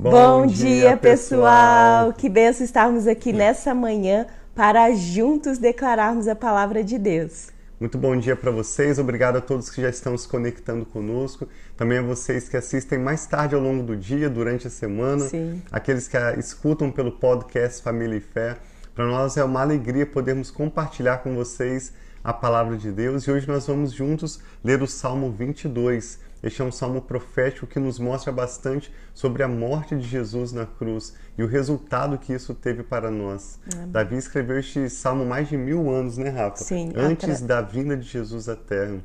Bom, 0.00 0.12
Bom 0.12 0.46
dia, 0.46 0.96
pessoal! 0.96 2.12
Que 2.12 2.28
benção 2.28 2.64
estarmos 2.64 3.08
aqui 3.08 3.32
nessa 3.32 3.74
manhã 3.74 4.28
para 4.54 4.94
juntos 4.94 5.58
declararmos 5.58 6.28
a 6.28 6.36
palavra 6.36 6.84
de 6.84 6.96
Deus. 6.96 7.48
Muito 7.80 7.98
bom 7.98 8.16
dia 8.16 8.36
para 8.36 8.52
vocês. 8.52 9.00
Obrigado 9.00 9.38
a 9.38 9.40
todos 9.40 9.68
que 9.68 9.82
já 9.82 9.88
estão 9.88 10.16
se 10.16 10.28
conectando 10.28 10.86
conosco. 10.86 11.48
Também 11.76 11.98
a 11.98 12.02
vocês 12.02 12.48
que 12.48 12.56
assistem 12.56 12.96
mais 12.96 13.26
tarde 13.26 13.56
ao 13.56 13.60
longo 13.60 13.82
do 13.82 13.96
dia, 13.96 14.30
durante 14.30 14.68
a 14.68 14.70
semana. 14.70 15.26
Sim. 15.26 15.60
Aqueles 15.68 16.06
que 16.06 16.16
escutam 16.38 16.92
pelo 16.92 17.10
podcast 17.10 17.82
Família 17.82 18.18
e 18.18 18.20
Fé. 18.20 18.56
Para 18.94 19.04
nós 19.04 19.36
é 19.36 19.42
uma 19.42 19.62
alegria 19.62 20.06
podermos 20.06 20.48
compartilhar 20.48 21.24
com 21.24 21.34
vocês 21.34 21.92
a 22.22 22.32
palavra 22.32 22.76
de 22.76 22.92
Deus 22.92 23.24
e 23.24 23.32
hoje 23.32 23.48
nós 23.48 23.66
vamos 23.66 23.92
juntos 23.92 24.38
ler 24.62 24.80
o 24.80 24.86
Salmo 24.86 25.32
22. 25.32 26.20
Este 26.42 26.62
é 26.62 26.64
um 26.64 26.70
salmo 26.70 27.02
profético 27.02 27.66
que 27.66 27.80
nos 27.80 27.98
mostra 27.98 28.32
bastante 28.32 28.92
sobre 29.12 29.42
a 29.42 29.48
morte 29.48 29.96
de 29.96 30.06
Jesus 30.06 30.52
na 30.52 30.66
cruz 30.66 31.14
e 31.36 31.42
o 31.42 31.46
resultado 31.46 32.16
que 32.16 32.32
isso 32.32 32.54
teve 32.54 32.84
para 32.84 33.10
nós. 33.10 33.58
Amém. 33.74 33.90
Davi 33.90 34.16
escreveu 34.16 34.58
este 34.58 34.88
salmo 34.88 35.26
mais 35.26 35.48
de 35.48 35.56
mil 35.56 35.90
anos, 35.90 36.16
né, 36.16 36.28
Rafa? 36.28 36.62
Sim. 36.62 36.92
Antes 36.94 37.40
da 37.40 37.60
vinda 37.60 37.96
de 37.96 38.06
Jesus 38.06 38.48
à 38.48 38.54
Terra. 38.54 39.00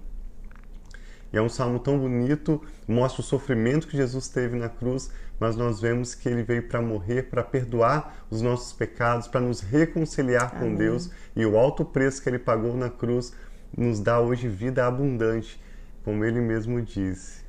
E 1.31 1.37
é 1.37 1.41
um 1.41 1.49
salmo 1.49 1.79
tão 1.79 1.97
bonito, 1.97 2.61
mostra 2.87 3.21
o 3.21 3.25
sofrimento 3.25 3.87
que 3.87 3.97
Jesus 3.97 4.27
teve 4.27 4.55
na 4.55 4.69
cruz, 4.69 5.09
mas 5.39 5.55
nós 5.55 5.81
vemos 5.81 6.13
que 6.13 6.29
ele 6.29 6.43
veio 6.43 6.67
para 6.67 6.79
morrer, 6.79 7.23
para 7.23 7.43
perdoar 7.43 8.23
os 8.29 8.43
nossos 8.43 8.71
pecados, 8.71 9.27
para 9.27 9.41
nos 9.41 9.59
reconciliar 9.59 10.53
Amém. 10.55 10.69
com 10.69 10.75
Deus, 10.75 11.09
e 11.35 11.43
o 11.43 11.57
alto 11.57 11.83
preço 11.83 12.21
que 12.21 12.29
ele 12.29 12.37
pagou 12.37 12.77
na 12.77 12.91
cruz 12.91 13.33
nos 13.75 13.99
dá 13.99 14.19
hoje 14.19 14.47
vida 14.47 14.85
abundante 14.85 15.59
como 16.03 16.23
ele 16.23 16.41
mesmo 16.41 16.81
disse. 16.81 17.43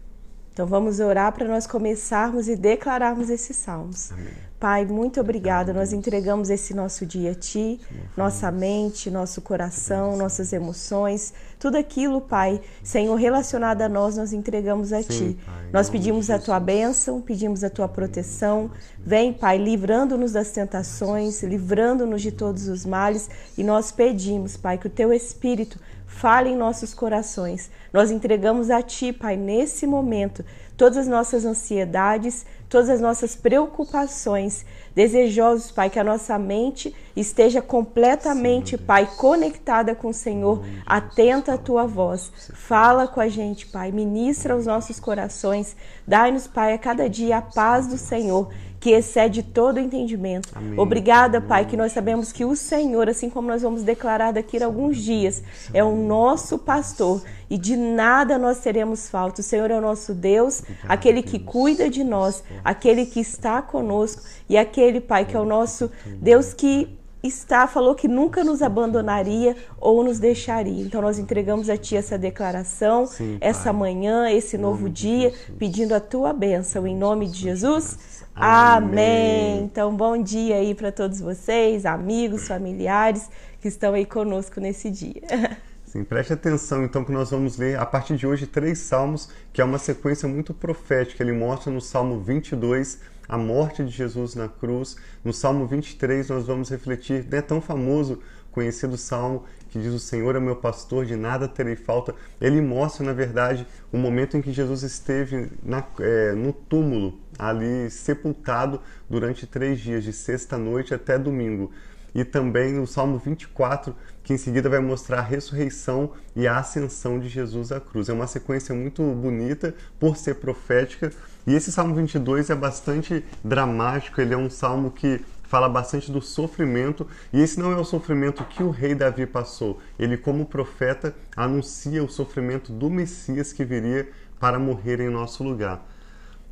Então 0.55 0.67
vamos 0.67 1.01
orar 1.01 1.33
para 1.33 1.49
nós 1.49 1.67
começarmos 1.67 2.47
e 2.47 2.55
declararmos 2.55 3.29
esses 3.29 3.57
salmos. 3.57 4.13
Amém. 4.13 4.33
Pai, 4.61 4.87
muito 4.87 5.21
obrigada. 5.21 5.73
Nós 5.73 5.93
entregamos 5.93 6.49
esse 6.49 6.73
nosso 6.73 7.05
dia 7.05 7.33
a 7.33 7.35
Ti, 7.35 7.80
nossa 8.16 8.52
mente, 8.52 9.11
nosso 9.11 9.43
coração, 9.43 10.16
nossas 10.16 10.52
emoções, 10.52 11.35
tudo 11.59 11.77
aquilo, 11.77 12.21
Pai, 12.21 12.61
Senhor, 12.85 13.15
relacionado 13.16 13.83
a 13.83 13.88
nós, 13.88 14.16
nós 14.16 14.33
entregamos 14.33 14.93
a 14.93 15.02
Ti. 15.02 15.37
Nós 15.73 15.91
pedimos 15.91 16.30
a 16.30 16.39
Tua 16.39 16.61
bênção, 16.61 17.21
pedimos 17.21 17.65
a 17.65 17.68
Tua 17.68 17.89
proteção. 17.89 18.71
Vem, 18.99 19.33
Pai, 19.33 19.59
livrando-nos 19.59 20.33
das 20.33 20.52
tentações, 20.52 21.43
livrando-nos 21.43 22.23
de 22.23 22.30
todos 22.30 22.68
os 22.68 22.87
males. 22.87 23.29
E 23.59 23.65
nós 23.65 23.91
pedimos, 23.91 24.57
Pai, 24.57 24.79
que 24.79 24.87
o 24.87 24.91
Teu 24.91 25.13
Espírito 25.13 25.79
fale 26.07 26.51
em 26.51 26.57
nossos 26.57 26.95
corações. 26.95 27.71
Nós 27.93 28.10
entregamos 28.10 28.71
a 28.71 28.83
Ti, 28.83 29.13
Pai, 29.13 29.37
nesse 29.37 29.87
momento, 29.87 30.45
todas 30.77 30.99
as 30.99 31.09
nossas 31.09 31.45
ansiedades, 31.45 32.45
todas 32.69 32.88
as 32.88 33.01
nossas 33.01 33.37
preocupações, 33.37 34.65
desejosos, 34.95 35.71
Pai, 35.71 35.91
que 35.91 35.99
a 35.99 36.05
nossa 36.05 36.38
mente 36.38 36.95
esteja 37.15 37.63
completamente, 37.63 38.77
Pai, 38.77 39.09
conectada 39.16 39.95
com 39.95 40.09
o 40.09 40.15
Senhor, 40.15 40.65
atenta 40.85 41.55
à 41.55 41.59
Tua 41.59 41.87
voz. 41.87 42.33
Fala. 42.55 43.07
Com 43.07 43.21
a 43.21 43.29
gente, 43.29 43.66
Pai, 43.66 43.93
ministra 43.93 44.57
os 44.57 44.66
nossos 44.66 44.99
corações, 44.99 45.77
dai-nos, 46.07 46.46
Pai, 46.46 46.73
a 46.73 46.79
cada 46.79 47.09
dia 47.09 47.39
a 47.39 47.43
paz 47.43 47.87
do 47.87 47.99
Senhor 47.99 48.51
que 48.85 48.90
excede 48.90 49.43
todo 49.43 49.80
entendimento. 49.80 50.51
Amém. 50.54 50.79
Obrigada, 50.79 51.40
Pai, 51.40 51.65
que 51.65 51.74
nós 51.74 51.90
sabemos 51.90 52.30
que 52.30 52.45
o 52.45 52.54
Senhor, 52.54 53.09
assim 53.09 53.30
como 53.30 53.49
nós 53.49 53.63
vamos 53.63 53.82
declarar 53.82 54.30
daqui 54.30 54.63
a 54.63 54.66
alguns 54.66 54.99
dias, 54.99 55.43
é 55.73 55.82
o 55.82 55.96
nosso 55.96 56.59
pastor 56.59 57.23
e 57.49 57.57
de 57.57 57.79
nada 57.79 58.37
nós 58.37 58.59
teremos 58.59 59.09
falta. 59.09 59.40
O 59.40 59.43
Senhor 59.43 59.71
é 59.71 59.74
o 59.74 59.80
nosso 59.80 60.12
Deus, 60.12 60.62
aquele 60.87 61.23
que 61.23 61.38
cuida 61.38 61.88
de 61.88 62.05
nós, 62.05 62.45
aquele 62.62 63.07
que 63.07 63.21
está 63.21 63.62
conosco 63.62 64.21
e 64.50 64.59
aquele, 64.59 65.00
Pai, 65.00 65.25
que 65.25 65.34
é 65.34 65.41
o 65.41 65.47
nosso 65.47 65.91
Deus 66.21 66.53
que 66.53 66.87
está, 67.28 67.67
falou 67.67 67.94
que 67.94 68.06
nunca 68.06 68.44
nos 68.44 68.62
abandonaria 68.62 69.57
ou 69.79 70.05
nos 70.05 70.19
deixaria. 70.19 70.85
Então 70.85 71.01
nós 71.01 71.19
entregamos 71.19 71.69
a 71.69 71.77
Ti 71.77 71.97
essa 71.97 72.19
declaração, 72.19 73.07
Sim, 73.07 73.39
essa 73.41 73.73
manhã, 73.73 74.31
esse 74.31 74.59
novo 74.59 74.89
dia, 74.89 75.33
pedindo 75.59 75.95
a 75.95 76.01
Tua 76.01 76.33
bênção. 76.33 76.87
Em 76.87 76.97
nome 76.97 77.27
de 77.27 77.39
Jesus. 77.39 78.25
Amém. 78.34 79.63
Então, 79.63 79.95
bom 79.95 80.21
dia 80.21 80.57
aí 80.57 80.75
para 80.75 80.91
todos 80.91 81.21
vocês, 81.21 81.87
amigos, 81.87 82.49
familiares 82.49 83.31
que 83.61 83.69
estão 83.69 83.95
aí 83.95 84.05
conosco 84.05 84.61
nesse 84.61 84.91
dia. 84.91 85.23
Sim, 85.94 86.03
preste 86.03 86.32
atenção 86.32 86.82
então 86.82 87.05
que 87.05 87.12
nós 87.12 87.31
vamos 87.31 87.56
ler 87.56 87.78
a 87.78 87.87
partir 87.87 88.16
de 88.16 88.27
hoje 88.27 88.49
três 88.49 88.78
salmos, 88.81 89.28
que 89.53 89.60
é 89.60 89.65
uma 89.65 89.78
sequência 89.78 90.28
muito 90.28 90.53
profética. 90.53 91.22
Ele 91.22 91.31
mostra 91.31 91.71
no 91.71 91.81
Salmo 91.81 92.19
22 92.19 92.99
a 93.28 93.38
morte 93.38 93.84
de 93.84 93.93
Jesus 93.93 94.34
na 94.34 94.49
cruz. 94.49 94.97
No 95.22 95.33
Salmo 95.33 95.69
23 95.69 96.31
nós 96.31 96.49
vamos 96.49 96.69
refletir, 96.69 97.25
é 97.31 97.41
tão 97.41 97.60
famoso, 97.60 98.19
conhecido 98.50 98.99
salmo 98.99 99.44
que 99.71 99.78
diz: 99.78 99.94
O 99.94 100.00
Senhor 100.00 100.34
é 100.34 100.41
meu 100.41 100.56
pastor, 100.56 101.06
de 101.06 101.15
nada 101.15 101.47
terei 101.47 101.77
falta. 101.77 102.12
Ele 102.41 102.60
mostra, 102.60 103.06
na 103.06 103.12
verdade, 103.12 103.65
o 103.93 103.97
momento 103.97 104.37
em 104.37 104.43
que 104.43 104.50
Jesus 104.50 104.83
esteve 104.83 105.49
na, 105.62 105.84
é, 106.00 106.33
no 106.33 106.53
túmulo, 106.53 107.21
ali 107.38 107.88
sepultado 107.88 108.81
durante 109.09 109.47
três 109.47 109.78
dias, 109.78 110.03
de 110.03 110.12
sexta-noite 110.12 110.93
até 110.93 111.16
domingo. 111.16 111.71
E 112.12 112.25
também 112.25 112.78
o 112.78 112.87
Salmo 112.87 113.19
24, 113.19 113.94
que 114.25 114.33
em 114.33 114.39
seguida 114.39 114.71
vai 114.71 114.81
mostrar 114.81 115.19
a 115.19 115.23
ressurreição 115.23 116.12
e 116.35 116.49
a 116.49 116.59
ascensão 116.59 117.21
de 117.21 117.29
Jesus 117.29 117.71
à 117.71 117.79
cruz. 117.79 118.09
É 118.09 118.12
uma 118.12 118.27
sequência 118.27 118.75
muito 118.75 119.03
bonita 119.03 119.75
por 120.01 120.17
ser 120.17 120.37
profética. 120.37 121.12
E 121.47 121.55
esse 121.55 121.71
Salmo 121.71 121.95
22 121.95 122.49
é 122.49 122.55
bastante 122.55 123.23
dramático, 123.45 124.21
ele 124.21 124.33
é 124.33 124.37
um 124.37 124.49
salmo 124.49 124.91
que 124.91 125.21
fala 125.43 125.69
bastante 125.69 126.11
do 126.11 126.23
sofrimento, 126.23 127.07
e 127.33 127.41
esse 127.41 127.61
não 127.61 127.71
é 127.71 127.77
o 127.77 127.84
sofrimento 127.84 128.45
que 128.45 128.63
o 128.63 128.71
rei 128.71 128.95
Davi 128.95 129.27
passou. 129.27 129.79
Ele, 129.99 130.17
como 130.17 130.47
profeta, 130.47 131.15
anuncia 131.37 132.03
o 132.03 132.09
sofrimento 132.09 132.73
do 132.73 132.89
Messias 132.89 133.53
que 133.53 133.63
viria 133.63 134.09
para 134.41 134.59
morrer 134.59 135.01
em 135.01 135.11
nosso 135.11 135.45
lugar. 135.45 135.87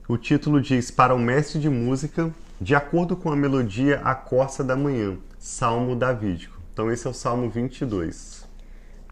O 0.06 0.18
título 0.18 0.60
diz: 0.60 0.90
Para 0.90 1.14
o 1.14 1.18
mestre 1.18 1.58
de 1.58 1.70
música, 1.70 2.30
de 2.60 2.74
acordo 2.74 3.16
com 3.16 3.32
a 3.32 3.36
melodia 3.36 4.00
A 4.04 4.14
Corça 4.14 4.62
da 4.62 4.76
Manhã, 4.76 5.16
Salmo 5.38 5.96
Davídico. 5.96 6.61
Então, 6.72 6.90
esse 6.90 7.06
é 7.06 7.10
o 7.10 7.14
Salmo 7.14 7.50
22. 7.50 8.48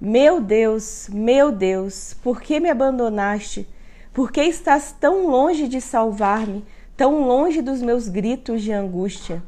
Meu 0.01 0.41
Deus, 0.41 1.11
meu 1.13 1.53
Deus, 1.53 2.15
por 2.23 2.41
que 2.41 2.59
me 2.59 2.71
abandonaste? 2.71 3.69
Por 4.15 4.33
que 4.33 4.41
estás 4.41 4.93
tão 4.99 5.27
longe 5.27 5.69
de 5.69 5.79
salvar-me, 5.79 6.65
tão 6.97 7.27
longe 7.27 7.61
dos 7.61 7.83
meus 7.83 8.09
gritos 8.09 8.63
de 8.63 8.73
angústia? 8.73 9.43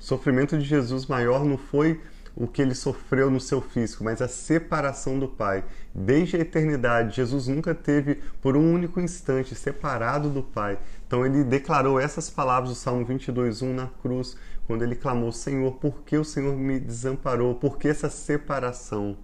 O 0.00 0.02
sofrimento 0.02 0.56
de 0.56 0.64
Jesus 0.64 1.04
maior 1.04 1.44
não 1.44 1.58
foi 1.58 2.00
o 2.34 2.46
que 2.46 2.62
ele 2.62 2.74
sofreu 2.74 3.30
no 3.30 3.40
seu 3.40 3.60
físico, 3.60 4.04
mas 4.04 4.22
a 4.22 4.28
separação 4.28 5.18
do 5.18 5.26
Pai. 5.26 5.64
Desde 5.92 6.36
a 6.36 6.40
eternidade, 6.40 7.16
Jesus 7.16 7.48
nunca 7.48 7.74
teve 7.74 8.20
por 8.40 8.56
um 8.56 8.72
único 8.72 9.00
instante 9.00 9.56
separado 9.56 10.30
do 10.30 10.42
Pai. 10.42 10.78
Então 11.06 11.26
ele 11.26 11.42
declarou 11.42 11.98
essas 11.98 12.30
palavras 12.30 12.70
do 12.70 12.76
Salmo 12.76 13.04
22:1 13.04 13.74
na 13.74 13.88
cruz, 14.00 14.36
quando 14.68 14.82
ele 14.82 14.94
clamou: 14.94 15.32
"Senhor, 15.32 15.72
por 15.76 16.02
que 16.04 16.16
o 16.16 16.24
Senhor 16.24 16.54
me 16.56 16.78
desamparou? 16.78 17.56
Por 17.56 17.76
que 17.78 17.88
essa 17.88 18.08
separação?" 18.08 19.16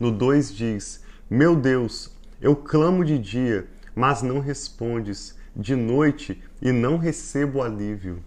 No 0.00 0.10
2 0.10 0.52
diz: 0.52 1.04
"Meu 1.30 1.54
Deus, 1.54 2.10
eu 2.40 2.56
clamo 2.56 3.04
de 3.04 3.18
dia, 3.18 3.68
mas 3.94 4.22
não 4.22 4.40
respondes, 4.40 5.36
de 5.54 5.76
noite 5.76 6.42
e 6.60 6.72
não 6.72 6.96
recebo 6.96 7.62
alívio." 7.62 8.22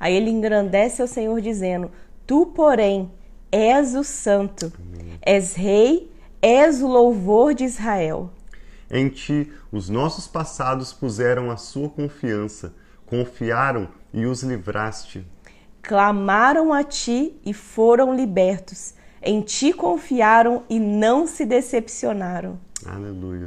Aí 0.00 0.14
ele 0.14 0.30
engrandece 0.30 1.00
ao 1.00 1.08
Senhor 1.08 1.40
dizendo: 1.40 1.90
Tu, 2.26 2.46
porém, 2.46 3.10
és 3.52 3.94
o 3.94 4.02
santo, 4.02 4.72
Amém. 4.78 5.18
és 5.22 5.54
rei, 5.54 6.10
és 6.42 6.82
o 6.82 6.86
louvor 6.86 7.54
de 7.54 7.64
Israel. 7.64 8.30
Em 8.90 9.08
ti 9.08 9.52
os 9.70 9.88
nossos 9.88 10.26
passados 10.26 10.92
puseram 10.92 11.50
a 11.50 11.56
sua 11.56 11.88
confiança, 11.88 12.74
confiaram 13.04 13.88
e 14.12 14.26
os 14.26 14.42
livraste. 14.42 15.26
Clamaram 15.86 16.72
a 16.72 16.82
ti 16.82 17.36
e 17.46 17.54
foram 17.54 18.12
libertos. 18.12 18.92
Em 19.22 19.40
ti 19.40 19.72
confiaram 19.72 20.64
e 20.68 20.80
não 20.80 21.28
se 21.28 21.46
decepcionaram. 21.46 22.58
Aleluia. 22.84 23.46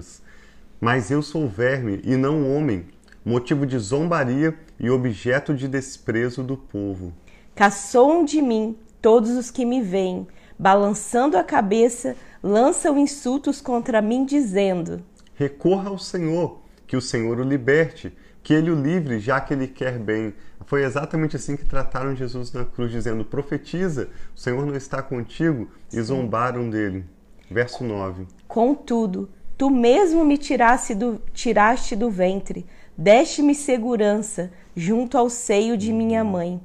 Mas 0.80 1.12
eu 1.12 1.22
sou 1.22 1.50
verme 1.50 2.00
e 2.02 2.16
não 2.16 2.56
homem, 2.56 2.88
motivo 3.26 3.66
de 3.66 3.78
zombaria 3.78 4.58
e 4.80 4.90
objeto 4.90 5.54
de 5.54 5.68
desprezo 5.68 6.42
do 6.42 6.56
povo. 6.56 7.12
Caçoam 7.54 8.24
de 8.24 8.42
mim 8.42 8.78
todos 9.02 9.32
os 9.32 9.52
que 9.52 9.66
me 9.66 9.82
veem, 9.82 10.26
balançando 10.58 11.38
a 11.38 11.44
cabeça, 11.44 12.16
lançam 12.42 12.98
insultos 12.98 13.60
contra 13.60 14.02
mim, 14.02 14.24
dizendo: 14.24 15.04
Recorra 15.36 15.90
ao 15.90 16.00
Senhor, 16.00 16.62
que 16.88 16.96
o 16.96 17.02
Senhor 17.02 17.38
o 17.38 17.44
liberte, 17.44 18.16
que 18.42 18.54
ele 18.54 18.72
o 18.72 18.82
livre, 18.82 19.20
já 19.20 19.42
que 19.42 19.54
ele 19.54 19.68
quer 19.68 20.00
bem. 20.00 20.34
Foi 20.70 20.84
exatamente 20.84 21.36
assim 21.36 21.58
que 21.58 21.66
trataram 21.66 22.16
Jesus 22.16 22.54
na 22.54 22.64
cruz, 22.64 22.92
dizendo: 22.92 23.26
Profetiza, 23.26 24.08
o 24.36 24.40
Senhor 24.40 24.64
não 24.68 24.76
está 24.76 25.02
contigo, 25.02 25.68
e 25.92 26.00
zombaram 26.00 26.70
dele. 26.70 27.04
Verso 27.50 27.84
9. 27.84 28.28
Contudo, 28.48 29.28
tu 29.58 29.72
mesmo 29.72 30.24
me 30.24 30.38
tiraste 30.38 30.94
do, 30.94 31.20
tiraste 31.34 31.96
do 31.96 32.12
ventre 32.12 32.68
deste-me 32.96 33.56
segurança 33.56 34.52
junto 34.76 35.18
ao 35.18 35.28
seio 35.28 35.76
de 35.76 35.92
minha 35.92 36.24
mãe. 36.24 36.62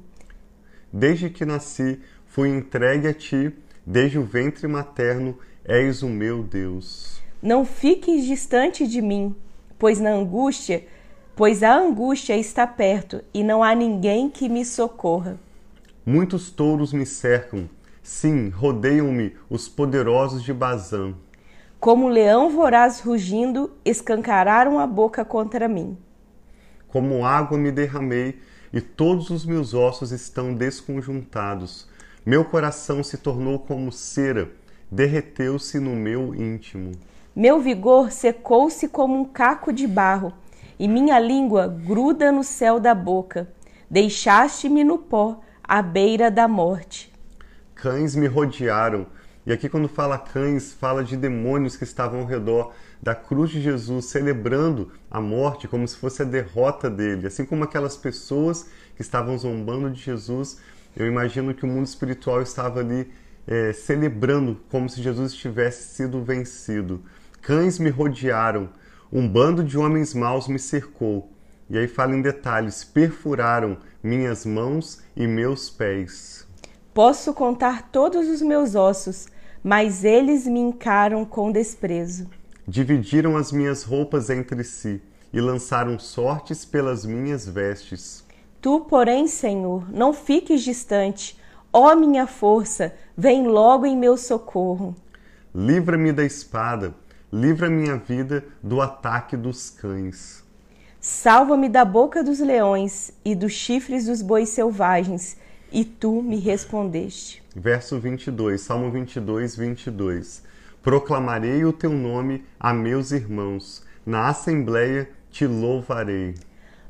Desde 0.93 1.27
que 1.27 1.43
nasci, 1.43 1.99
fui 2.27 2.49
entregue 2.49 3.07
a 3.07 3.13
ti, 3.13 3.51
desde 3.83 4.19
o 4.19 4.23
ventre 4.23 4.67
materno, 4.67 5.35
és 5.63 6.03
o 6.03 6.09
meu 6.09 6.43
Deus. 6.43 7.19
Não 7.41 7.65
fiques 7.65 8.23
distante 8.23 8.85
de 8.85 9.01
mim, 9.01 9.35
pois 9.79 9.99
na 9.99 10.11
angústia, 10.11 10.85
pois 11.35 11.63
a 11.63 11.75
angústia 11.75 12.37
está 12.37 12.65
perto 12.65 13.21
e 13.33 13.43
não 13.43 13.61
há 13.61 13.75
ninguém 13.75 14.29
que 14.29 14.47
me 14.47 14.63
socorra. 14.63 15.37
Muitos 16.05 16.49
touros 16.49 16.93
me 16.93 17.05
cercam, 17.05 17.69
sim, 18.01 18.49
rodeiam-me 18.49 19.35
os 19.49 19.67
poderosos 19.67 20.43
de 20.43 20.53
Bazã. 20.53 21.13
Como 21.79 22.07
leão 22.07 22.49
voraz 22.49 23.01
rugindo, 23.01 23.71
escancararam 23.83 24.79
a 24.79 24.87
boca 24.87 25.25
contra 25.25 25.67
mim. 25.67 25.97
Como 26.87 27.25
água 27.25 27.57
me 27.57 27.71
derramei, 27.71 28.39
e 28.71 28.81
todos 28.81 29.29
os 29.29 29.45
meus 29.45 29.73
ossos 29.73 30.11
estão 30.11 30.53
desconjuntados. 30.53 31.87
Meu 32.25 32.43
coração 32.43 33.03
se 33.03 33.17
tornou 33.17 33.59
como 33.59 33.91
cera, 33.91 34.51
derreteu-se 34.89 35.79
no 35.79 35.91
meu 35.91 36.33
íntimo. 36.35 36.91
Meu 37.35 37.59
vigor 37.59 38.11
secou-se 38.11 38.87
como 38.87 39.19
um 39.19 39.25
caco 39.25 39.71
de 39.71 39.85
barro, 39.85 40.33
e 40.79 40.87
minha 40.87 41.19
língua 41.19 41.67
gruda 41.67 42.31
no 42.31 42.43
céu 42.43 42.79
da 42.79 42.93
boca. 42.93 43.47
Deixaste-me 43.89 44.83
no 44.83 44.97
pó, 44.97 45.41
à 45.63 45.81
beira 45.81 46.29
da 46.29 46.47
morte. 46.47 47.11
Cães 47.73 48.15
me 48.15 48.27
rodearam. 48.27 49.05
E 49.45 49.53
aqui, 49.53 49.69
quando 49.69 49.87
fala 49.87 50.17
cães, 50.17 50.73
fala 50.73 51.03
de 51.03 51.15
demônios 51.15 51.77
que 51.77 51.83
estavam 51.83 52.21
ao 52.21 52.25
redor 52.25 52.73
da 53.01 53.13
cruz 53.13 53.51
de 53.51 53.61
Jesus, 53.61 54.05
celebrando 54.05 54.91
a 55.09 55.21
morte 55.21 55.67
como 55.67 55.87
se 55.87 55.95
fosse 55.95 56.23
a 56.23 56.25
derrota 56.25 56.89
dele. 56.89 57.27
Assim 57.27 57.45
como 57.45 57.63
aquelas 57.63 57.95
pessoas 57.95 58.67
que 58.95 59.01
estavam 59.01 59.37
zombando 59.37 59.91
de 59.91 60.01
Jesus, 60.01 60.59
eu 60.95 61.05
imagino 61.05 61.53
que 61.53 61.63
o 61.63 61.67
mundo 61.67 61.85
espiritual 61.85 62.41
estava 62.41 62.79
ali 62.79 63.11
é, 63.45 63.73
celebrando 63.73 64.59
como 64.71 64.89
se 64.89 65.01
Jesus 65.01 65.33
tivesse 65.33 65.95
sido 65.95 66.23
vencido. 66.23 67.03
Cães 67.41 67.77
me 67.77 67.89
rodearam, 67.89 68.69
um 69.11 69.27
bando 69.27 69.63
de 69.63 69.77
homens 69.77 70.13
maus 70.13 70.47
me 70.47 70.59
cercou. 70.59 71.29
E 71.69 71.77
aí 71.77 71.87
fala 71.87 72.15
em 72.15 72.21
detalhes: 72.21 72.83
perfuraram 72.83 73.77
minhas 74.03 74.45
mãos 74.45 75.01
e 75.15 75.27
meus 75.27 75.69
pés. 75.69 76.47
Posso 76.93 77.33
contar 77.33 77.89
todos 77.91 78.27
os 78.29 78.41
meus 78.41 78.75
ossos, 78.75 79.27
mas 79.63 80.03
eles 80.03 80.45
me 80.47 80.59
encaram 80.59 81.25
com 81.25 81.51
desprezo. 81.51 82.29
Dividiram 82.67 83.35
as 83.35 83.51
minhas 83.51 83.83
roupas 83.83 84.29
entre 84.29 84.63
si 84.63 85.01
e 85.33 85.41
lançaram 85.41 85.99
sortes 85.99 86.63
pelas 86.63 87.05
minhas 87.05 87.47
vestes. 87.47 88.25
Tu, 88.61 88.79
porém, 88.81 89.27
Senhor, 89.27 89.91
não 89.91 90.13
fiques 90.13 90.61
distante. 90.63 91.37
Ó 91.71 91.95
minha 91.95 92.25
força, 92.25 92.93
vem 93.17 93.45
logo 93.45 93.85
em 93.85 93.97
meu 93.97 94.15
socorro. 94.15 94.95
Livra-me 95.53 96.11
da 96.13 96.23
espada, 96.23 96.95
livra 97.35 97.69
minha 97.69 97.97
vida 97.97 98.45
do 98.63 98.79
ataque 98.79 99.35
dos 99.35 99.69
cães. 99.69 100.41
Salva-me 101.01 101.67
da 101.67 101.83
boca 101.83 102.23
dos 102.23 102.39
leões 102.39 103.11
e 103.25 103.35
dos 103.35 103.51
chifres 103.51 104.05
dos 104.05 104.21
bois 104.21 104.49
selvagens, 104.49 105.37
e 105.69 105.83
tu 105.83 106.21
me 106.21 106.37
respondeste. 106.37 107.43
Verso 107.53 107.99
22, 107.99 108.61
Salmo 108.61 108.89
22, 108.89 109.55
22. 109.57 110.43
Proclamarei 110.81 111.65
o 111.65 111.73
teu 111.73 111.91
nome 111.91 112.45
a 112.57 112.73
meus 112.73 113.11
irmãos, 113.11 113.83
na 114.05 114.29
assembleia 114.29 115.09
te 115.29 115.45
louvarei. 115.45 116.35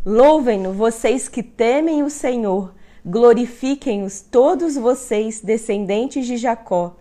Louvem-no 0.05 0.71
vocês 0.73 1.27
que 1.27 1.41
temem 1.41 2.03
o 2.03 2.09
Senhor, 2.09 2.75
glorifiquem-os 3.03 4.21
todos 4.21 4.75
vocês, 4.75 5.41
descendentes 5.41 6.27
de 6.27 6.37
Jacó. 6.37 6.97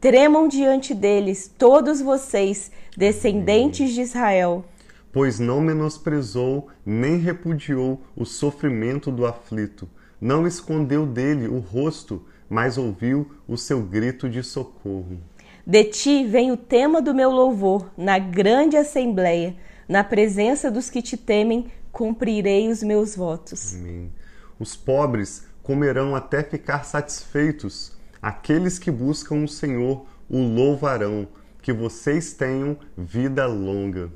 Tremam 0.00 0.46
diante 0.46 0.94
deles 0.94 1.52
todos 1.58 2.00
vocês, 2.00 2.70
descendentes 2.96 3.92
de 3.92 4.00
Israel. 4.02 4.64
Pois 5.12 5.40
não 5.40 5.60
menosprezou 5.60 6.68
nem 6.86 7.18
repudiou 7.18 8.00
o 8.14 8.24
sofrimento 8.24 9.10
do 9.10 9.26
aflito, 9.26 9.88
não 10.20 10.46
escondeu 10.46 11.04
dele 11.04 11.48
o 11.48 11.58
rosto, 11.58 12.24
mas 12.48 12.78
ouviu 12.78 13.28
o 13.48 13.56
seu 13.56 13.82
grito 13.82 14.28
de 14.28 14.42
socorro. 14.42 15.18
De 15.66 15.84
ti 15.84 16.24
vem 16.24 16.52
o 16.52 16.56
tema 16.56 17.02
do 17.02 17.12
meu 17.12 17.30
louvor, 17.30 17.90
na 17.96 18.20
grande 18.20 18.76
assembleia, 18.76 19.56
na 19.88 20.04
presença 20.04 20.70
dos 20.70 20.88
que 20.88 21.02
te 21.02 21.16
temem, 21.16 21.66
cumprirei 21.90 22.68
os 22.68 22.84
meus 22.84 23.16
votos. 23.16 23.74
Amém. 23.74 24.12
Os 24.60 24.76
pobres 24.76 25.46
comerão 25.62 26.14
até 26.14 26.42
ficar 26.42 26.84
satisfeitos. 26.84 27.97
Aqueles 28.20 28.78
que 28.78 28.90
buscam 28.90 29.44
o 29.44 29.48
Senhor 29.48 30.04
o 30.28 30.38
louvarão. 30.38 31.28
Que 31.62 31.72
vocês 31.72 32.32
tenham 32.32 32.76
vida 32.96 33.46
longa. 33.46 34.10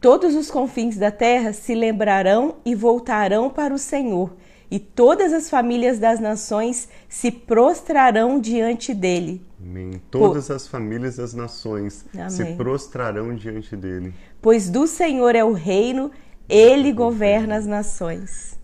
Todos 0.00 0.36
os 0.36 0.48
confins 0.48 0.96
da 0.96 1.10
terra 1.10 1.52
se 1.52 1.74
lembrarão 1.74 2.56
e 2.64 2.74
voltarão 2.74 3.50
para 3.50 3.74
o 3.74 3.78
Senhor, 3.78 4.32
e 4.70 4.78
todas 4.78 5.32
as 5.32 5.50
famílias 5.50 5.98
das 5.98 6.20
nações 6.20 6.88
se 7.08 7.32
prostrarão 7.32 8.38
diante 8.38 8.94
dele. 8.94 9.42
Amém. 9.60 10.00
Todas 10.08 10.52
as 10.52 10.68
famílias 10.68 11.16
das 11.16 11.34
nações 11.34 12.04
Amém. 12.14 12.30
se 12.30 12.44
prostrarão 12.54 13.34
diante 13.34 13.74
dele. 13.74 14.14
Pois 14.40 14.70
do 14.70 14.86
Senhor 14.86 15.34
é 15.34 15.42
o 15.42 15.52
reino, 15.52 16.12
ele 16.48 16.92
governa 16.92 17.56
as 17.56 17.66
nações. 17.66 18.56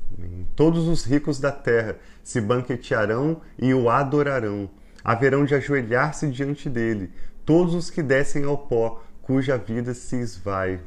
Todos 0.55 0.87
os 0.89 1.05
ricos 1.05 1.41
da 1.41 1.51
terra 1.51 1.97
se 2.23 2.41
banquetearão 2.41 3.41
e 3.59 3.75
o 3.75 3.91
adorarão. 3.91 4.71
Haverão 5.03 5.45
de 5.45 5.55
ajoelhar-se 5.55 6.29
diante 6.29 6.71
dele, 6.71 7.11
todos 7.45 7.75
os 7.75 7.91
que 7.91 8.03
descem 8.03 8.45
ao 8.45 8.57
pó, 8.57 9.03
cuja 9.21 9.59
vida 9.59 9.93
se 9.93 10.17
esvai. 10.17 10.81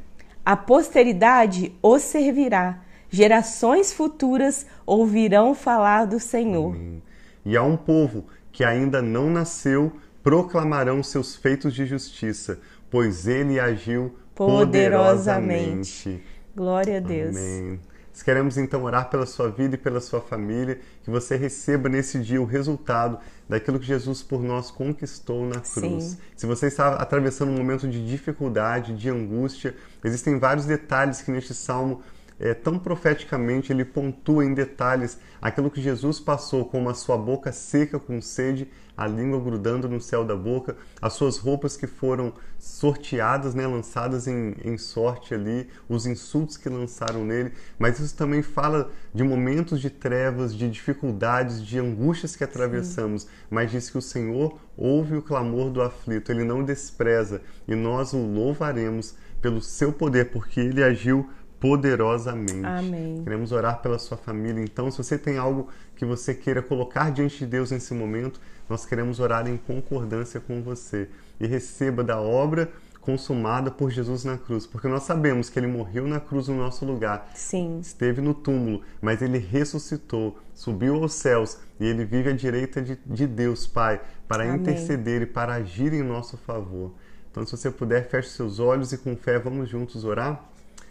A 0.44 0.56
posteridade 0.56 1.76
o 1.82 1.98
servirá, 1.98 2.80
gerações 3.10 3.92
futuras 3.92 4.66
ouvirão 4.86 5.54
falar 5.54 6.06
do 6.06 6.18
Senhor. 6.18 6.74
Amém. 6.74 7.02
E 7.44 7.56
a 7.56 7.62
um 7.62 7.76
povo 7.76 8.26
que 8.50 8.64
ainda 8.64 9.00
não 9.00 9.30
nasceu 9.30 9.92
proclamarão 10.22 11.02
seus 11.02 11.36
feitos 11.36 11.72
de 11.72 11.86
justiça, 11.86 12.58
pois 12.90 13.28
ele 13.28 13.60
agiu 13.60 14.16
poderosamente. 14.34 16.04
poderosamente. 16.04 16.22
Glória 16.56 16.96
a 16.96 17.00
Deus. 17.00 17.36
Amém. 17.36 17.80
Queremos 18.22 18.58
então 18.58 18.82
orar 18.82 19.08
pela 19.10 19.26
sua 19.26 19.50
vida 19.50 19.74
e 19.74 19.78
pela 19.78 20.00
sua 20.00 20.20
família, 20.20 20.80
que 21.02 21.10
você 21.10 21.36
receba 21.36 21.88
nesse 21.88 22.18
dia 22.18 22.40
o 22.40 22.44
resultado 22.44 23.18
daquilo 23.48 23.78
que 23.78 23.86
Jesus 23.86 24.22
por 24.22 24.42
nós 24.42 24.70
conquistou 24.70 25.46
na 25.46 25.60
cruz. 25.60 26.04
Sim. 26.04 26.18
Se 26.36 26.46
você 26.46 26.66
está 26.66 26.94
atravessando 26.94 27.50
um 27.50 27.56
momento 27.56 27.88
de 27.88 28.06
dificuldade, 28.06 28.94
de 28.94 29.08
angústia, 29.08 29.74
existem 30.04 30.38
vários 30.38 30.66
detalhes 30.66 31.22
que 31.22 31.30
neste 31.30 31.54
salmo 31.54 32.02
é, 32.40 32.54
tão 32.54 32.78
profeticamente 32.78 33.72
ele 33.72 33.84
pontua 33.84 34.44
em 34.44 34.54
detalhes 34.54 35.18
aquilo 35.40 35.70
que 35.70 35.80
Jesus 35.80 36.20
passou, 36.20 36.64
como 36.64 36.88
a 36.88 36.94
sua 36.94 37.16
boca 37.16 37.52
seca 37.52 37.98
com 37.98 38.20
sede, 38.20 38.68
a 38.96 39.06
língua 39.06 39.38
grudando 39.38 39.88
no 39.88 40.00
céu 40.00 40.24
da 40.24 40.34
boca, 40.34 40.76
as 41.00 41.12
suas 41.12 41.38
roupas 41.38 41.76
que 41.76 41.86
foram 41.86 42.32
sorteadas, 42.58 43.54
né, 43.54 43.64
lançadas 43.64 44.26
em, 44.26 44.56
em 44.64 44.76
sorte 44.76 45.34
ali, 45.34 45.68
os 45.88 46.04
insultos 46.04 46.56
que 46.56 46.68
lançaram 46.68 47.24
nele, 47.24 47.52
mas 47.78 48.00
isso 48.00 48.16
também 48.16 48.42
fala 48.42 48.90
de 49.14 49.22
momentos 49.22 49.80
de 49.80 49.88
trevas, 49.88 50.52
de 50.52 50.68
dificuldades, 50.68 51.64
de 51.64 51.78
angústias 51.78 52.34
que 52.34 52.42
atravessamos, 52.42 53.22
Sim. 53.22 53.28
mas 53.48 53.70
diz 53.70 53.88
que 53.88 53.98
o 53.98 54.02
Senhor 54.02 54.58
ouve 54.76 55.16
o 55.16 55.22
clamor 55.22 55.70
do 55.70 55.80
aflito, 55.80 56.32
ele 56.32 56.42
não 56.42 56.64
despreza 56.64 57.40
e 57.68 57.76
nós 57.76 58.12
o 58.12 58.18
louvaremos 58.18 59.14
pelo 59.40 59.62
seu 59.62 59.92
poder, 59.92 60.30
porque 60.32 60.58
ele 60.58 60.82
agiu 60.82 61.30
poderosamente. 61.60 62.64
Amém. 62.64 63.22
Queremos 63.22 63.52
orar 63.52 63.80
pela 63.80 63.98
sua 63.98 64.16
família. 64.16 64.62
Então, 64.62 64.90
se 64.90 64.98
você 64.98 65.18
tem 65.18 65.38
algo 65.38 65.68
que 65.96 66.04
você 66.04 66.34
queira 66.34 66.62
colocar 66.62 67.10
diante 67.10 67.38
de 67.38 67.46
Deus 67.46 67.70
nesse 67.70 67.92
momento, 67.94 68.40
nós 68.68 68.84
queremos 68.84 69.18
orar 69.20 69.48
em 69.48 69.56
concordância 69.56 70.40
com 70.40 70.62
você 70.62 71.08
e 71.40 71.46
receba 71.46 72.04
da 72.04 72.20
obra 72.20 72.70
consumada 73.00 73.70
por 73.70 73.90
Jesus 73.90 74.22
na 74.22 74.36
cruz, 74.36 74.66
porque 74.66 74.86
nós 74.86 75.04
sabemos 75.04 75.48
que 75.48 75.58
ele 75.58 75.66
morreu 75.66 76.06
na 76.06 76.20
cruz 76.20 76.48
no 76.48 76.56
nosso 76.58 76.84
lugar. 76.84 77.30
Sim. 77.34 77.78
Esteve 77.80 78.20
no 78.20 78.34
túmulo, 78.34 78.82
mas 79.00 79.22
ele 79.22 79.38
ressuscitou, 79.38 80.38
subiu 80.54 80.96
aos 80.96 81.14
céus 81.14 81.56
e 81.80 81.86
ele 81.86 82.04
vive 82.04 82.28
à 82.28 82.32
direita 82.34 82.82
de, 82.82 82.98
de 83.06 83.26
Deus, 83.26 83.66
Pai, 83.66 83.98
para 84.26 84.44
Amém. 84.44 84.56
interceder 84.56 85.22
e 85.22 85.26
para 85.26 85.54
agir 85.54 85.94
em 85.94 86.02
nosso 86.02 86.36
favor. 86.36 86.92
Então, 87.30 87.46
se 87.46 87.56
você 87.56 87.70
puder, 87.70 88.06
feche 88.10 88.28
seus 88.28 88.58
olhos 88.58 88.92
e 88.92 88.98
com 88.98 89.16
fé 89.16 89.38
vamos 89.38 89.70
juntos 89.70 90.04
orar. 90.04 90.44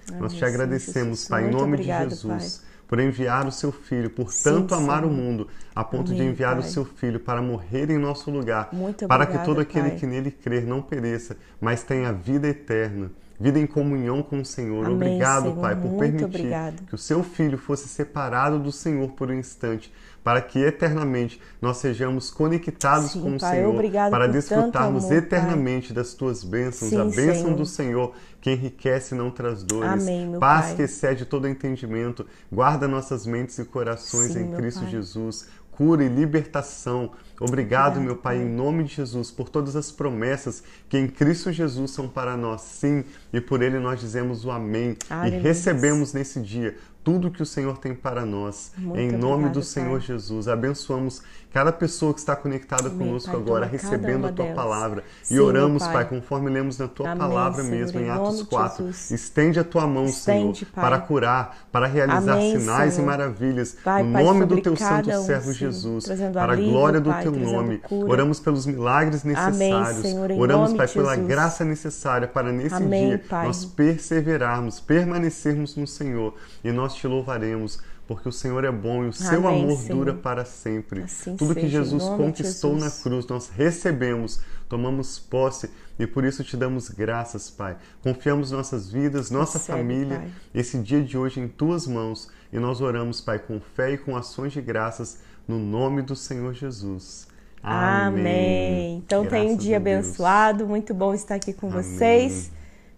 Amém, 0.10 0.22
Nós 0.22 0.34
te 0.34 0.44
agradecemos, 0.46 1.26
Pai, 1.26 1.48
em 1.48 1.52
nome 1.52 1.76
obrigado, 1.76 2.10
de 2.10 2.16
Jesus, 2.16 2.58
pai. 2.58 2.68
por 2.88 3.00
enviar 3.00 3.48
o 3.48 3.52
seu 3.52 3.72
Filho, 3.72 4.10
por 4.10 4.32
sim, 4.32 4.44
tanto 4.44 4.74
amar 4.76 5.04
sim. 5.04 5.10
o 5.10 5.12
mundo, 5.12 5.48
a 5.76 5.84
ponto 5.84 6.12
Amém, 6.12 6.16
de 6.16 6.24
enviar 6.24 6.58
pai. 6.58 6.60
o 6.60 6.64
seu 6.64 6.86
Filho 6.86 7.20
para 7.20 7.42
morrer 7.42 7.90
em 7.90 7.98
nosso 7.98 8.32
lugar, 8.32 8.70
Muito 8.72 9.08
para 9.08 9.26
que 9.26 9.38
todo 9.40 9.60
aquele 9.62 9.92
pai. 9.92 10.00
que 10.00 10.06
nele 10.06 10.32
crer 10.32 10.66
não 10.66 10.82
pereça, 10.82 11.38
mas 11.60 11.84
tenha 11.84 12.12
vida 12.14 12.48
eterna. 12.48 13.12
Vida 13.40 13.60
em 13.60 13.68
comunhão 13.68 14.24
com 14.24 14.42
o 14.42 14.46
Senhor. 14.46 14.86
Amém, 14.86 14.96
obrigado, 14.96 15.44
Senhor. 15.44 15.62
Pai, 15.62 15.76
por 15.76 15.98
permitir 15.98 16.26
obrigado. 16.26 16.86
que 16.88 16.96
o 16.96 16.98
seu 16.98 17.24
filho 17.24 17.58
fosse 17.58 17.88
separado 17.88 18.60
do 18.60 18.72
Senhor 18.72 19.10
por 19.10 19.30
um 19.30 19.34
instante, 19.34 19.94
para 20.24 20.42
que 20.42 20.60
eternamente 20.60 21.40
nós 21.62 21.78
sejamos 21.78 22.30
conectados 22.30 23.12
Sim, 23.12 23.22
com 23.22 23.36
o 23.36 23.40
Pai, 23.40 23.58
Senhor, 23.58 23.74
obrigado 23.74 24.12
para 24.12 24.28
desfrutarmos 24.28 25.06
amor, 25.06 25.18
eternamente 25.18 25.94
das 25.94 26.14
tuas 26.14 26.44
bênçãos, 26.44 26.90
Sim, 26.90 27.00
a 27.00 27.06
bênção 27.06 27.44
Senhor. 27.44 27.56
do 27.56 27.66
Senhor 27.66 28.14
que 28.42 28.52
enriquece 28.52 29.16
e 29.16 29.18
não 29.18 29.32
traz 29.32 29.64
dores, 29.64 30.04
Amém, 30.04 30.38
paz 30.40 30.68
Pai. 30.68 30.76
que 30.76 30.82
excede 30.84 31.26
todo 31.26 31.48
entendimento, 31.48 32.26
guarda 32.52 32.88
nossas 32.88 33.26
mentes 33.26 33.58
e 33.60 33.66
corações 33.66 34.34
Sim, 34.34 34.42
em 34.44 34.52
Cristo 34.56 34.82
Pai. 34.82 34.92
Jesus, 34.92 35.48
cura 35.72 36.04
e 36.04 36.10
libertação. 36.10 37.12
Obrigado, 37.40 37.98
Obrigado, 37.98 38.02
meu 38.02 38.16
Pai, 38.16 38.38
Pai. 38.38 38.46
em 38.46 38.50
nome 38.50 38.84
de 38.84 38.96
Jesus, 38.96 39.30
por 39.32 39.50
todas 39.50 39.76
as 39.76 39.92
promessas 39.92 40.64
que 40.90 40.98
em 40.98 41.08
Cristo 41.08 41.52
Jesus 41.52 41.92
são 41.92 42.08
para 42.08 42.36
nós, 42.36 42.62
sim, 42.62 43.04
e 43.32 43.40
por 43.40 43.62
ele 43.62 43.80
nós 43.80 44.00
dizemos 44.00 44.44
o 44.46 44.52
amém 44.52 44.98
e 45.10 45.14
Aleluia. 45.14 45.42
recebemos 45.42 46.14
nesse 46.14 46.42
dia 46.42 46.76
tudo 47.04 47.32
que 47.32 47.42
o 47.42 47.46
Senhor 47.46 47.78
tem 47.78 47.96
para 47.96 48.26
nós. 48.26 48.74
Muito 48.78 49.00
em 49.00 49.10
nome 49.14 49.46
obrigada, 49.46 49.54
do 49.54 49.60
Pai. 49.60 49.64
Senhor 49.64 50.02
Jesus, 50.02 50.48
abençoamos 50.50 51.22
cada 51.54 51.72
pessoa 51.72 52.14
que 52.14 52.20
está 52.20 52.36
conectada 52.36 52.90
Amém, 52.90 52.98
conosco 53.08 53.32
Pai, 53.32 53.40
agora, 53.40 53.66
recebendo 53.66 54.28
a 54.28 54.32
tua 54.34 54.44
delas. 54.44 54.56
palavra. 54.62 55.04
Sim, 55.24 55.36
e 55.36 55.40
oramos, 55.40 55.84
Pai. 55.84 55.94
Pai. 55.94 56.06
conforme 56.10 56.50
lemos 56.50 56.78
na 56.78 56.90
tua 56.90 57.12
Amém, 57.12 57.18
palavra 57.18 57.64
Senhor, 57.64 57.78
mesmo, 57.78 58.00
em 58.02 58.10
Atos 58.10 58.26
nome 58.28 58.38
de 58.44 58.46
4. 58.50 58.86
Jesus. 58.88 59.12
Estende 59.12 59.58
a 59.58 59.64
tua 59.64 59.88
mão, 59.88 60.04
Estende, 60.04 60.60
Senhor, 60.60 60.72
Pai. 60.74 60.84
para 60.84 61.00
curar, 61.00 61.58
para 61.72 61.88
realizar 61.88 62.34
Amém, 62.34 62.60
sinais 62.60 62.94
Senhor. 62.96 63.06
e 63.06 63.08
maravilhas. 63.08 63.74
No 63.76 63.82
Pai, 63.84 64.04
nome 64.04 64.46
do 64.46 64.62
teu 64.62 64.76
santo 64.76 65.10
um, 65.10 65.24
servo 65.24 65.44
Senhor, 65.54 65.56
Jesus, 65.56 66.06
para 66.34 66.54
a 66.54 66.56
glória 66.58 67.00
do 67.00 67.10
Pai, 67.10 67.24
teu 67.32 67.42
trazendo 67.42 67.56
nome. 67.56 67.82
Oramos 68.08 68.40
pelos 68.40 68.66
milagres 68.66 69.24
necessários. 69.24 70.02
Senhor, 70.02 70.32
em 70.32 70.40
Oramos, 70.40 70.68
nome 70.68 70.78
Pai, 70.78 70.88
pela 70.88 71.16
graça 71.16 71.64
necessária 71.66 72.28
para 72.28 72.52
nesse 72.52 72.76
Amém, 72.76 73.08
dia 73.10 73.24
Pai. 73.30 73.48
nós 73.48 73.66
perseverarmos, 73.66 74.80
permanecermos 74.80 75.76
no 75.76 75.88
Senhor 75.88 76.34
e 76.64 76.72
nós 76.72 76.96
te 76.96 77.08
louvaremos. 77.08 77.80
Porque 78.08 78.30
o 78.30 78.32
Senhor 78.32 78.64
é 78.64 78.72
bom 78.72 79.04
e 79.04 79.10
o 79.10 79.14
seu 79.14 79.46
Amém, 79.46 79.64
amor 79.64 79.78
Senhor. 79.78 79.98
dura 79.98 80.14
para 80.14 80.46
sempre. 80.46 81.04
Assim 81.04 81.36
Tudo 81.36 81.54
que 81.54 81.60
seja, 81.60 81.80
em 81.80 81.84
Jesus 81.84 82.04
conquistou 82.06 82.74
na 82.76 82.86
Jesus. 82.86 83.04
cruz, 83.04 83.28
nós 83.28 83.50
recebemos, 83.50 84.40
tomamos 84.70 85.20
posse 85.20 85.70
e 86.00 86.08
por 86.08 86.24
isso 86.24 86.42
te 86.42 86.56
damos 86.56 86.88
graças, 86.88 87.50
Pai. 87.50 87.76
Confiamos 88.02 88.50
nossas 88.50 88.90
vidas, 88.90 89.30
nossa 89.30 89.58
Recebe, 89.58 89.78
família, 89.80 90.20
Pai. 90.20 90.32
esse 90.56 90.78
dia 90.78 91.04
de 91.04 91.18
hoje 91.18 91.42
em 91.42 91.50
tuas 91.50 91.86
mãos 91.86 92.30
e 92.54 92.58
nós 92.58 92.80
oramos, 92.80 93.20
Pai, 93.20 93.40
com 93.40 93.60
fé 93.60 93.92
e 93.92 93.98
com 93.98 94.16
ações 94.16 94.54
de 94.54 94.62
graças 94.62 95.18
no 95.48 95.58
nome 95.60 96.02
do 96.02 96.16
Senhor 96.16 96.54
Jesus. 96.54 97.28
Amém. 97.62 98.98
Então 98.98 99.26
tenha 99.26 99.50
um 99.52 99.56
Graças 99.56 99.58
dia 99.58 99.78
a 99.78 99.80
Deus. 99.80 100.06
abençoado. 100.06 100.68
Muito 100.68 100.94
bom 100.94 101.14
estar 101.14 101.36
aqui 101.36 101.54
com 101.54 101.68
Amém. 101.68 101.84
vocês. 101.84 102.52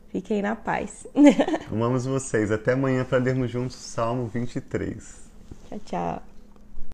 Fiquem 0.10 0.42
na 0.42 0.56
paz. 0.56 1.06
Amamos 1.72 2.06
vocês. 2.06 2.52
Até 2.52 2.74
amanhã 2.74 3.06
para 3.06 3.18
lermos 3.20 3.50
juntos 3.52 3.76
Salmo 3.78 4.28
23. 4.28 5.30
tchau, 5.70 5.80
tchau. 5.86 6.29